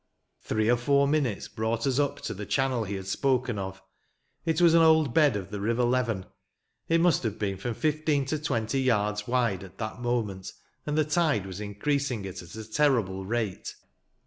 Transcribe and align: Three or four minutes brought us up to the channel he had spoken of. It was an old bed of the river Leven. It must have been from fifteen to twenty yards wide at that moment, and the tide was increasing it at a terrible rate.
Three 0.41 0.67
or 0.67 0.77
four 0.77 1.07
minutes 1.07 1.47
brought 1.47 1.85
us 1.85 1.99
up 1.99 2.21
to 2.21 2.33
the 2.33 2.47
channel 2.47 2.85
he 2.85 2.95
had 2.95 3.05
spoken 3.05 3.59
of. 3.59 3.83
It 4.47 4.59
was 4.59 4.73
an 4.73 4.81
old 4.81 5.13
bed 5.13 5.35
of 5.35 5.51
the 5.51 5.61
river 5.61 5.83
Leven. 5.83 6.25
It 6.89 6.99
must 7.01 7.21
have 7.21 7.37
been 7.37 7.57
from 7.57 7.75
fifteen 7.75 8.25
to 8.25 8.39
twenty 8.39 8.81
yards 8.81 9.27
wide 9.27 9.63
at 9.63 9.77
that 9.77 10.01
moment, 10.01 10.51
and 10.87 10.97
the 10.97 11.05
tide 11.05 11.45
was 11.45 11.61
increasing 11.61 12.25
it 12.25 12.41
at 12.41 12.55
a 12.55 12.63
terrible 12.67 13.27
rate. 13.27 13.75